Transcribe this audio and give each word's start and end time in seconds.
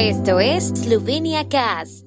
Esto 0.00 0.38
es 0.38 0.68
Slovenia 0.68 1.48
Cast. 1.48 2.04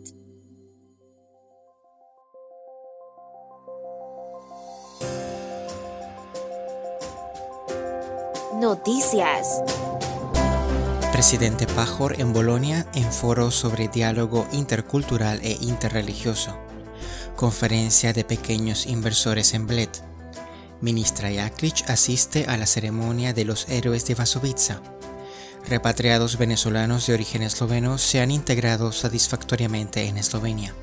Noticias. 8.61 9.61
Presidente 11.11 11.67
Pajor 11.67 12.21
en 12.21 12.31
Bolonia 12.31 12.87
en 12.95 13.11
foro 13.11 13.51
sobre 13.51 13.89
diálogo 13.89 14.47
intercultural 14.53 15.41
e 15.43 15.57
interreligioso. 15.59 16.55
Conferencia 17.35 18.13
de 18.13 18.23
pequeños 18.23 18.85
inversores 18.85 19.53
en 19.53 19.67
Bled. 19.67 19.89
Ministra 20.79 21.29
Jaklic 21.29 21.89
asiste 21.89 22.45
a 22.45 22.55
la 22.55 22.67
ceremonia 22.67 23.33
de 23.33 23.43
los 23.43 23.67
héroes 23.67 24.05
de 24.05 24.15
Vasovica. 24.15 24.81
Repatriados 25.71 26.37
venezolanos 26.37 27.07
de 27.07 27.13
origen 27.13 27.43
esloveno 27.43 27.97
se 27.97 28.19
han 28.19 28.29
integrado 28.29 28.91
satisfactoriamente 28.91 30.03
en 30.03 30.17
Eslovenia. 30.17 30.75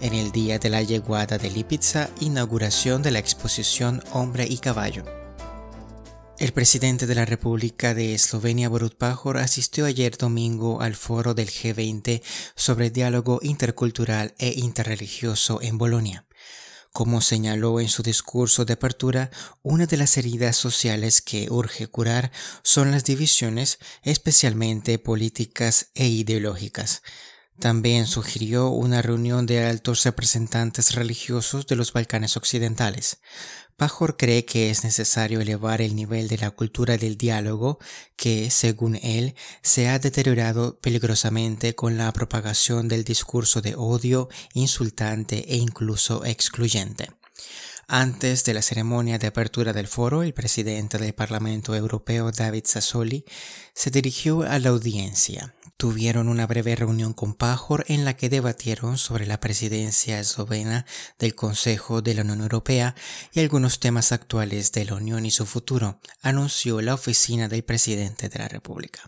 En 0.00 0.14
el 0.14 0.32
día 0.32 0.58
de 0.58 0.70
la 0.70 0.82
llegada 0.82 1.36
de 1.36 1.50
Lipica, 1.50 2.08
inauguración 2.18 3.02
de 3.02 3.10
la 3.10 3.18
exposición 3.18 4.02
Hombre 4.12 4.46
y 4.48 4.56
Caballo. 4.56 5.04
El 6.38 6.52
presidente 6.52 7.06
de 7.06 7.16
la 7.16 7.26
República 7.26 7.92
de 7.92 8.14
Eslovenia, 8.14 8.70
Borut 8.70 8.96
Pajor, 8.96 9.36
asistió 9.36 9.84
ayer 9.84 10.16
domingo 10.16 10.80
al 10.80 10.94
foro 10.94 11.34
del 11.34 11.48
G20 11.50 12.22
sobre 12.54 12.88
diálogo 12.88 13.40
intercultural 13.42 14.32
e 14.38 14.54
interreligioso 14.56 15.60
en 15.60 15.76
Bolonia. 15.76 16.27
Como 16.98 17.20
señaló 17.20 17.78
en 17.78 17.88
su 17.88 18.02
discurso 18.02 18.64
de 18.64 18.72
apertura, 18.72 19.30
una 19.62 19.86
de 19.86 19.96
las 19.96 20.16
heridas 20.16 20.56
sociales 20.56 21.22
que 21.22 21.46
urge 21.48 21.86
curar 21.86 22.32
son 22.64 22.90
las 22.90 23.04
divisiones, 23.04 23.78
especialmente 24.02 24.98
políticas 24.98 25.92
e 25.94 26.08
ideológicas. 26.08 27.02
También 27.60 28.06
sugirió 28.06 28.68
una 28.68 29.02
reunión 29.02 29.44
de 29.44 29.66
altos 29.66 30.04
representantes 30.04 30.94
religiosos 30.94 31.66
de 31.66 31.74
los 31.74 31.92
Balcanes 31.92 32.36
occidentales. 32.36 33.18
Pajor 33.76 34.16
cree 34.16 34.44
que 34.44 34.70
es 34.70 34.84
necesario 34.84 35.40
elevar 35.40 35.80
el 35.80 35.96
nivel 35.96 36.28
de 36.28 36.38
la 36.38 36.52
cultura 36.52 36.96
del 36.96 37.16
diálogo 37.16 37.78
que, 38.16 38.50
según 38.50 38.96
él, 38.96 39.34
se 39.62 39.88
ha 39.88 39.98
deteriorado 39.98 40.78
peligrosamente 40.80 41.74
con 41.74 41.96
la 41.96 42.12
propagación 42.12 42.86
del 42.86 43.02
discurso 43.04 43.60
de 43.60 43.74
odio, 43.76 44.28
insultante 44.54 45.52
e 45.52 45.56
incluso 45.56 46.24
excluyente. 46.24 47.10
Antes 47.90 48.44
de 48.44 48.52
la 48.52 48.60
ceremonia 48.60 49.16
de 49.16 49.28
apertura 49.28 49.72
del 49.72 49.86
foro, 49.86 50.22
el 50.22 50.34
presidente 50.34 50.98
del 50.98 51.14
Parlamento 51.14 51.74
Europeo, 51.74 52.30
David 52.30 52.64
Sassoli, 52.66 53.24
se 53.72 53.90
dirigió 53.90 54.42
a 54.42 54.58
la 54.58 54.68
audiencia. 54.68 55.54
Tuvieron 55.78 56.28
una 56.28 56.46
breve 56.46 56.76
reunión 56.76 57.14
con 57.14 57.32
Pajor 57.32 57.86
en 57.88 58.04
la 58.04 58.14
que 58.14 58.28
debatieron 58.28 58.98
sobre 58.98 59.24
la 59.24 59.40
presidencia 59.40 60.20
eslovena 60.20 60.84
del 61.18 61.34
Consejo 61.34 62.02
de 62.02 62.12
la 62.12 62.24
Unión 62.24 62.42
Europea 62.42 62.94
y 63.32 63.40
algunos 63.40 63.80
temas 63.80 64.12
actuales 64.12 64.70
de 64.72 64.84
la 64.84 64.96
Unión 64.96 65.24
y 65.24 65.30
su 65.30 65.46
futuro, 65.46 65.98
anunció 66.20 66.82
la 66.82 66.92
oficina 66.92 67.48
del 67.48 67.64
presidente 67.64 68.28
de 68.28 68.38
la 68.38 68.48
República. 68.48 69.00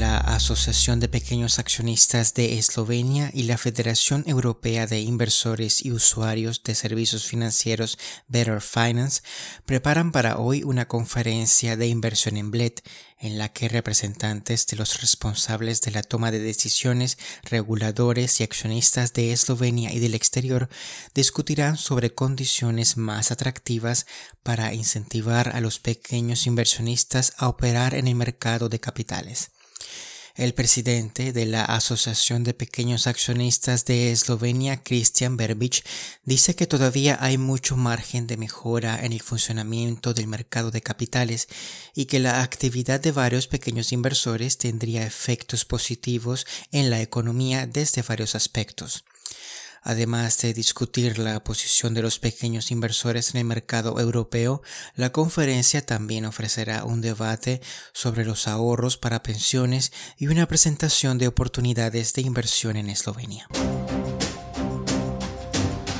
La 0.00 0.18
Asociación 0.18 1.00
de 1.00 1.08
Pequeños 1.08 1.58
Accionistas 1.58 2.34
de 2.34 2.58
Eslovenia 2.58 3.30
y 3.32 3.44
la 3.44 3.56
Federación 3.56 4.24
Europea 4.26 4.86
de 4.86 5.00
Inversores 5.00 5.82
y 5.82 5.90
Usuarios 5.90 6.62
de 6.62 6.74
Servicios 6.74 7.24
Financieros 7.24 7.96
Better 8.28 8.60
Finance 8.60 9.22
preparan 9.64 10.12
para 10.12 10.36
hoy 10.36 10.64
una 10.64 10.86
conferencia 10.86 11.78
de 11.78 11.86
inversión 11.86 12.36
en 12.36 12.50
Bled 12.50 12.74
en 13.18 13.38
la 13.38 13.54
que 13.54 13.70
representantes 13.70 14.66
de 14.66 14.76
los 14.76 15.00
responsables 15.00 15.80
de 15.80 15.92
la 15.92 16.02
toma 16.02 16.30
de 16.30 16.40
decisiones, 16.40 17.16
reguladores 17.44 18.40
y 18.40 18.44
accionistas 18.44 19.14
de 19.14 19.32
Eslovenia 19.32 19.94
y 19.94 19.98
del 19.98 20.14
exterior 20.14 20.68
discutirán 21.14 21.78
sobre 21.78 22.14
condiciones 22.14 22.98
más 22.98 23.30
atractivas 23.30 24.06
para 24.42 24.74
incentivar 24.74 25.56
a 25.56 25.62
los 25.62 25.78
pequeños 25.78 26.46
inversionistas 26.46 27.32
a 27.38 27.48
operar 27.48 27.94
en 27.94 28.08
el 28.08 28.14
mercado 28.14 28.68
de 28.68 28.78
capitales. 28.78 29.52
El 30.36 30.52
presidente 30.52 31.32
de 31.32 31.46
la 31.46 31.64
Asociación 31.64 32.44
de 32.44 32.52
Pequeños 32.52 33.06
Accionistas 33.06 33.86
de 33.86 34.12
Eslovenia, 34.12 34.82
Christian 34.82 35.38
Berbic, 35.38 35.82
dice 36.24 36.54
que 36.54 36.66
todavía 36.66 37.16
hay 37.22 37.38
mucho 37.38 37.74
margen 37.78 38.26
de 38.26 38.36
mejora 38.36 39.02
en 39.02 39.14
el 39.14 39.22
funcionamiento 39.22 40.12
del 40.12 40.26
mercado 40.26 40.70
de 40.70 40.82
capitales 40.82 41.48
y 41.94 42.04
que 42.04 42.18
la 42.18 42.42
actividad 42.42 43.00
de 43.00 43.12
varios 43.12 43.46
pequeños 43.46 43.92
inversores 43.92 44.58
tendría 44.58 45.06
efectos 45.06 45.64
positivos 45.64 46.46
en 46.70 46.90
la 46.90 47.00
economía 47.00 47.66
desde 47.66 48.02
varios 48.02 48.34
aspectos. 48.34 49.04
Además 49.88 50.38
de 50.38 50.52
discutir 50.52 51.16
la 51.16 51.44
posición 51.44 51.94
de 51.94 52.02
los 52.02 52.18
pequeños 52.18 52.72
inversores 52.72 53.30
en 53.30 53.38
el 53.38 53.44
mercado 53.44 54.00
europeo, 54.00 54.60
la 54.96 55.12
conferencia 55.12 55.80
también 55.86 56.24
ofrecerá 56.24 56.84
un 56.84 57.00
debate 57.00 57.60
sobre 57.92 58.24
los 58.24 58.48
ahorros 58.48 58.96
para 58.96 59.22
pensiones 59.22 59.92
y 60.18 60.26
una 60.26 60.48
presentación 60.48 61.18
de 61.18 61.28
oportunidades 61.28 62.14
de 62.14 62.22
inversión 62.22 62.76
en 62.76 62.90
Eslovenia. 62.90 63.46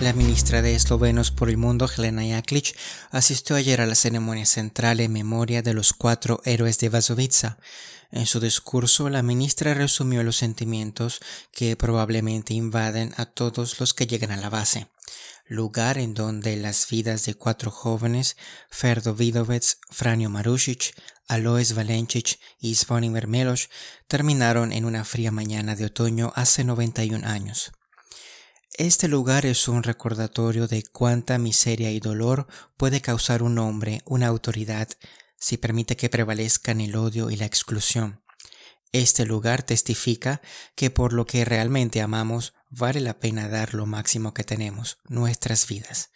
La 0.00 0.12
ministra 0.12 0.60
de 0.60 0.74
Eslovenos 0.74 1.30
por 1.30 1.48
el 1.48 1.56
Mundo, 1.56 1.88
Helena 1.88 2.22
Jaklic, 2.22 2.76
asistió 3.10 3.56
ayer 3.56 3.80
a 3.80 3.86
la 3.86 3.94
ceremonia 3.94 4.44
central 4.44 5.00
en 5.00 5.10
memoria 5.10 5.62
de 5.62 5.72
los 5.72 5.94
cuatro 5.94 6.42
héroes 6.44 6.78
de 6.78 6.90
Vazovica. 6.90 7.56
En 8.10 8.26
su 8.26 8.38
discurso, 8.38 9.08
la 9.08 9.22
ministra 9.22 9.72
resumió 9.72 10.22
los 10.22 10.36
sentimientos 10.36 11.20
que 11.50 11.76
probablemente 11.76 12.52
invaden 12.52 13.14
a 13.16 13.24
todos 13.24 13.80
los 13.80 13.94
que 13.94 14.06
llegan 14.06 14.32
a 14.32 14.36
la 14.36 14.50
base, 14.50 14.88
lugar 15.46 15.96
en 15.96 16.12
donde 16.12 16.56
las 16.56 16.88
vidas 16.90 17.24
de 17.24 17.34
cuatro 17.34 17.70
jóvenes, 17.70 18.36
Ferdo 18.68 19.14
Vidovec, 19.14 19.78
Franjo 19.90 20.28
Marušić, 20.28 20.92
Alois 21.26 21.72
Valencic 21.72 22.38
y 22.60 22.74
Zvonimir 22.74 23.28
Melos, 23.28 23.70
terminaron 24.08 24.72
en 24.72 24.84
una 24.84 25.06
fría 25.06 25.32
mañana 25.32 25.74
de 25.74 25.86
otoño 25.86 26.32
hace 26.36 26.64
91 26.64 27.26
años. 27.26 27.72
Este 28.74 29.08
lugar 29.08 29.46
es 29.46 29.68
un 29.68 29.82
recordatorio 29.82 30.68
de 30.68 30.82
cuánta 30.82 31.38
miseria 31.38 31.90
y 31.90 32.00
dolor 32.00 32.46
puede 32.76 33.00
causar 33.00 33.42
un 33.42 33.58
hombre, 33.58 34.02
una 34.04 34.26
autoridad, 34.26 34.88
si 35.38 35.56
permite 35.56 35.96
que 35.96 36.10
prevalezcan 36.10 36.80
el 36.80 36.96
odio 36.96 37.30
y 37.30 37.36
la 37.36 37.46
exclusión. 37.46 38.22
Este 38.92 39.24
lugar 39.24 39.62
testifica 39.62 40.42
que 40.74 40.90
por 40.90 41.12
lo 41.12 41.26
que 41.26 41.44
realmente 41.44 42.00
amamos 42.00 42.54
vale 42.68 43.00
la 43.00 43.18
pena 43.18 43.48
dar 43.48 43.74
lo 43.74 43.86
máximo 43.86 44.34
que 44.34 44.44
tenemos, 44.44 44.98
nuestras 45.08 45.66
vidas. 45.66 46.10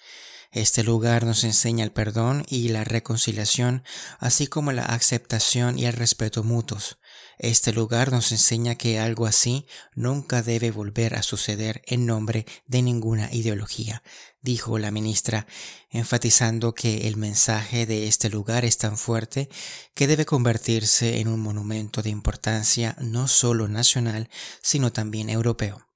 Este 0.53 0.83
lugar 0.83 1.25
nos 1.25 1.45
enseña 1.45 1.85
el 1.85 1.93
perdón 1.93 2.45
y 2.49 2.71
la 2.71 2.83
reconciliación, 2.83 3.85
así 4.19 4.49
como 4.49 4.73
la 4.73 4.85
aceptación 4.85 5.79
y 5.79 5.87
el 5.87 5.93
respeto 5.93 6.43
mutuos. 6.43 6.99
Este 7.39 7.73
lugar 7.73 8.11
nos 8.11 8.33
enseña 8.33 8.75
que 8.75 8.99
algo 8.99 9.27
así 9.27 9.67
nunca 9.95 10.43
debe 10.43 10.73
volver 10.73 11.15
a 11.15 11.23
suceder 11.23 11.83
en 11.87 12.05
nombre 12.05 12.47
de 12.67 12.83
ninguna 12.83 13.33
ideología, 13.33 14.03
dijo 14.43 14.77
la 14.81 14.91
ministra, 14.91 15.47
enfatizando 15.89 16.75
que 16.75 17.07
el 17.07 17.17
mensaje 17.17 17.87
de 17.87 18.09
este 18.09 18.29
lugar 18.29 18.65
es 18.65 18.77
tan 18.77 18.99
fuerte 18.99 19.49
que 19.95 20.09
debe 20.09 20.27
convertirse 20.27 21.21
en 21.21 21.29
un 21.29 21.39
monumento 21.39 22.03
de 22.03 22.11
importancia 22.11 22.97
no 22.99 23.29
solo 23.29 23.69
nacional, 23.69 24.29
sino 24.63 24.93
también 24.93 25.31
europeo. 25.31 25.90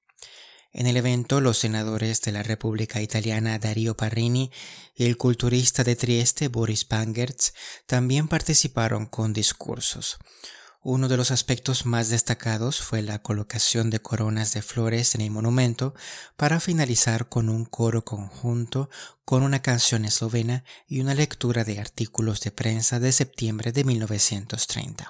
En 0.77 0.87
el 0.87 0.97
evento, 0.97 1.39
los 1.39 1.59
senadores 1.59 2.19
de 2.19 2.33
la 2.33 2.43
República 2.43 3.01
Italiana 3.01 3.57
Dario 3.59 3.95
Parrini 3.95 4.51
y 4.93 5.05
el 5.05 5.15
culturista 5.15 5.85
de 5.85 5.95
Trieste 5.95 6.49
Boris 6.49 6.83
Pangertz 6.83 7.53
también 7.85 8.27
participaron 8.27 9.05
con 9.05 9.31
discursos. 9.31 10.17
Uno 10.81 11.07
de 11.07 11.15
los 11.15 11.31
aspectos 11.31 11.85
más 11.85 12.09
destacados 12.09 12.81
fue 12.81 13.01
la 13.01 13.19
colocación 13.19 13.89
de 13.89 14.01
coronas 14.01 14.53
de 14.53 14.61
flores 14.61 15.15
en 15.15 15.21
el 15.21 15.31
monumento 15.31 15.95
para 16.35 16.59
finalizar 16.59 17.29
con 17.29 17.47
un 17.47 17.63
coro 17.63 18.03
conjunto 18.03 18.89
con 19.23 19.43
una 19.43 19.61
canción 19.61 20.03
eslovena 20.03 20.65
y 20.89 20.99
una 20.99 21.13
lectura 21.13 21.63
de 21.63 21.79
artículos 21.79 22.41
de 22.41 22.51
prensa 22.51 22.99
de 22.99 23.13
septiembre 23.13 23.71
de 23.71 23.85
1930. 23.85 25.09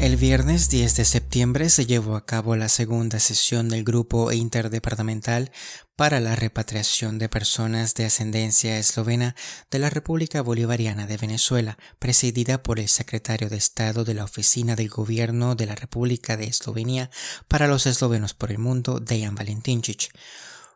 El 0.00 0.16
viernes 0.16 0.70
10 0.70 0.96
de 0.96 1.04
septiembre 1.04 1.68
se 1.68 1.84
llevó 1.84 2.16
a 2.16 2.24
cabo 2.24 2.56
la 2.56 2.70
segunda 2.70 3.20
sesión 3.20 3.68
del 3.68 3.84
Grupo 3.84 4.32
Interdepartamental 4.32 5.52
para 5.94 6.20
la 6.20 6.36
Repatriación 6.36 7.18
de 7.18 7.28
Personas 7.28 7.94
de 7.94 8.06
Ascendencia 8.06 8.78
Eslovena 8.78 9.36
de 9.70 9.78
la 9.78 9.90
República 9.90 10.40
Bolivariana 10.40 11.06
de 11.06 11.18
Venezuela, 11.18 11.76
presidida 11.98 12.62
por 12.62 12.80
el 12.80 12.88
secretario 12.88 13.50
de 13.50 13.58
Estado 13.58 14.06
de 14.06 14.14
la 14.14 14.24
Oficina 14.24 14.74
del 14.74 14.88
Gobierno 14.88 15.54
de 15.54 15.66
la 15.66 15.74
República 15.74 16.38
de 16.38 16.46
Eslovenia 16.46 17.10
para 17.46 17.68
los 17.68 17.86
Eslovenos 17.86 18.32
por 18.32 18.50
el 18.50 18.58
Mundo, 18.58 19.00
Dejan 19.00 19.34
Valentincic. 19.34 20.14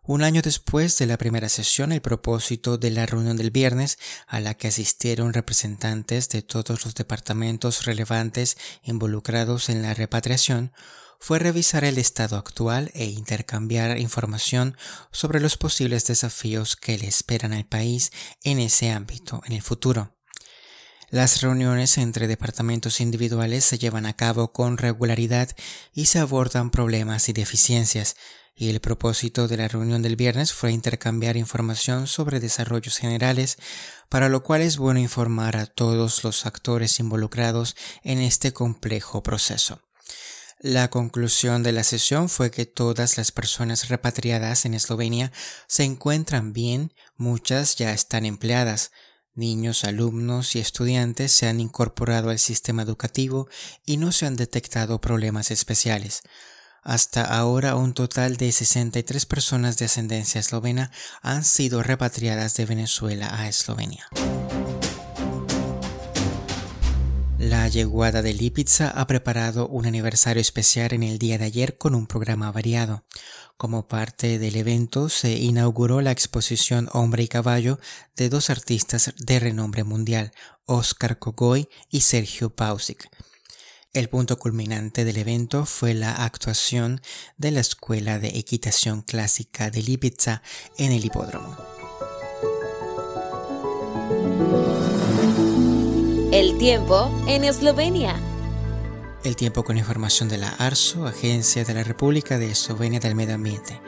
Un 0.07 0.23
año 0.23 0.43
después 0.43 0.99
de 0.99 1.07
la 1.07 1.17
primera 1.17 1.49
sesión, 1.49 1.91
el 1.91 2.03
propósito 2.03 2.77
de 2.77 2.91
la 2.91 3.07
reunión 3.07 3.39
del 3.39 3.51
viernes, 3.51 3.99
a 4.27 4.39
la 4.39 4.53
que 4.53 4.69
asistieron 4.69 5.33
representantes 5.33 6.29
de 6.29 6.43
todos 6.43 6.85
los 6.85 6.95
departamentos 6.95 7.87
relevantes 7.87 8.59
involucrados 8.83 9.71
en 9.71 9.81
la 9.81 9.95
repatriación, 9.95 10.73
fue 11.19 11.39
revisar 11.39 11.85
el 11.85 11.97
estado 11.97 12.37
actual 12.37 12.91
e 12.93 13.07
intercambiar 13.07 13.99
información 13.99 14.77
sobre 15.11 15.41
los 15.41 15.57
posibles 15.57 16.07
desafíos 16.07 16.77
que 16.77 16.99
le 16.99 17.07
esperan 17.07 17.55
al 17.55 17.65
país 17.65 18.13
en 18.43 18.59
ese 18.59 18.91
ámbito 18.91 19.41
en 19.47 19.55
el 19.55 19.63
futuro. 19.63 20.15
Las 21.15 21.43
reuniones 21.43 21.97
entre 21.99 22.27
departamentos 22.27 23.01
individuales 23.01 23.65
se 23.65 23.79
llevan 23.79 24.05
a 24.05 24.17
cabo 24.17 24.51
con 24.53 24.79
regularidad 24.79 25.49
y 25.93 26.07
se 26.07 26.19
abordan 26.19 26.73
problemas 26.73 27.29
y 27.29 27.33
deficiencias, 27.33 28.17
y 28.57 28.69
el 28.71 28.81
propósito 28.81 29.47
de 29.47 29.57
la 29.57 29.69
reunión 29.69 30.03
del 30.03 30.17
viernes 30.17 30.53
fue 30.53 30.73
intercambiar 30.73 31.37
información 31.37 32.09
sobre 32.09 32.41
desarrollos 32.41 32.99
generales, 32.99 33.59
para 34.09 34.29
lo 34.29 34.43
cual 34.43 34.63
es 34.63 34.77
bueno 34.77 34.99
informar 34.99 35.57
a 35.57 35.67
todos 35.67 36.25
los 36.25 36.47
actores 36.47 36.99
involucrados 36.99 37.77
en 38.03 38.19
este 38.19 38.53
complejo 38.53 39.23
proceso. 39.23 39.81
La 40.59 40.91
conclusión 40.91 41.63
de 41.63 41.71
la 41.71 41.85
sesión 41.85 42.29
fue 42.29 42.51
que 42.51 42.67
todas 42.67 43.19
las 43.19 43.31
personas 43.31 43.89
repatriadas 43.89 44.65
en 44.65 44.75
Eslovenia 44.75 45.31
se 45.69 45.85
encuentran 45.85 46.53
bien, 46.53 46.93
muchas 47.17 47.77
ya 47.77 47.93
están 47.93 48.27
empleadas, 48.27 48.91
niños, 49.35 49.85
alumnos 49.85 50.57
y 50.57 50.61
estudiantes 50.61 51.33
se 51.33 51.49
han 51.49 51.61
incorporado 51.61 52.31
al 52.31 52.39
sistema 52.39 52.83
educativo 52.83 53.49
y 53.85 53.97
no 53.97 54.13
se 54.13 54.27
han 54.27 54.37
detectado 54.37 55.01
problemas 55.01 55.51
especiales. 55.51 56.23
Hasta 56.83 57.25
ahora 57.25 57.77
un 57.77 57.95
total 57.95 58.37
de 58.37 58.53
63 58.53 59.25
personas 59.25 59.79
de 59.79 59.87
ascendencia 59.87 60.39
eslovena 60.39 60.91
han 61.23 61.45
sido 61.45 61.83
repatriadas 61.83 62.57
de 62.57 62.67
Venezuela 62.67 63.41
a 63.41 63.49
Eslovenia. 63.49 64.07
La 67.39 67.69
Yeguada 67.69 68.23
de 68.23 68.33
Lipica 68.33 68.89
ha 68.89 69.07
preparado 69.07 69.69
un 69.69 69.87
aniversario 69.87 70.41
especial 70.41 70.93
en 70.93 71.03
el 71.03 71.19
día 71.19 71.37
de 71.37 71.45
ayer 71.45 71.77
con 71.77 71.95
un 71.95 72.07
programa 72.07 72.51
variado. 72.51 73.05
Como 73.57 73.87
parte 73.87 74.39
del 74.39 74.57
evento 74.57 75.09
se 75.09 75.33
inauguró 75.33 76.01
la 76.01 76.11
exposición 76.11 76.89
Hombre 76.93 77.23
y 77.23 77.29
Caballo 77.29 77.79
de 78.17 78.29
dos 78.29 78.51
artistas 78.51 79.15
de 79.17 79.39
renombre 79.39 79.85
mundial, 79.85 80.33
Oscar 80.67 81.19
Kogoy 81.19 81.69
y 81.89 82.01
Sergio 82.01 82.51
Pausic. 82.51 83.09
El 83.93 84.09
punto 84.09 84.41
culminante 84.41 85.05
del 85.05 85.19
evento 85.19 85.67
fue 85.67 85.95
la 85.95 86.25
actuación 86.25 87.01
de 87.37 87.53
la 87.53 87.61
Escuela 87.61 88.19
de 88.19 88.37
Equitación 88.39 89.03
Clásica 89.03 89.71
de 89.71 89.83
Lipica 89.83 90.43
en 90.77 90.91
el 90.91 91.05
hipódromo. 91.05 91.57
El 96.33 96.59
tiempo 96.59 97.09
en 97.29 97.45
Eslovenia. 97.45 98.34
El 99.25 99.37
tiempo 99.37 99.65
con 99.65 99.79
información 99.79 100.29
de 100.29 100.37
la 100.37 100.51
ARSO, 100.51 101.07
Agencia 101.07 101.65
de 101.65 101.73
la 101.73 101.83
República 101.83 102.37
de 102.37 102.51
Eslovenia 102.51 103.01
del 103.01 103.15
Medio 103.15 103.37
Ambiente. 103.37 103.81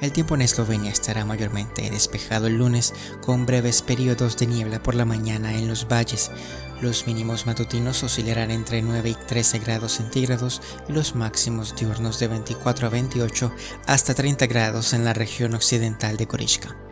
El 0.00 0.10
tiempo 0.10 0.34
en 0.34 0.42
Eslovenia 0.42 0.90
estará 0.90 1.24
mayormente 1.24 1.88
despejado 1.88 2.48
el 2.48 2.58
lunes, 2.58 2.92
con 3.20 3.46
breves 3.46 3.82
periodos 3.82 4.36
de 4.36 4.48
niebla 4.48 4.82
por 4.82 4.96
la 4.96 5.04
mañana 5.04 5.56
en 5.56 5.68
los 5.68 5.86
valles. 5.86 6.32
Los 6.80 7.06
mínimos 7.06 7.46
matutinos 7.46 8.02
oscilarán 8.02 8.50
entre 8.50 8.82
9 8.82 9.10
y 9.10 9.14
13 9.14 9.60
grados 9.60 9.92
centígrados 9.92 10.60
y 10.88 10.92
los 10.92 11.14
máximos 11.14 11.76
diurnos 11.76 12.18
de 12.18 12.26
24 12.26 12.88
a 12.88 12.90
28 12.90 13.52
hasta 13.86 14.14
30 14.14 14.48
grados 14.48 14.92
en 14.92 15.04
la 15.04 15.12
región 15.12 15.54
occidental 15.54 16.16
de 16.16 16.26
Korishka. 16.26 16.89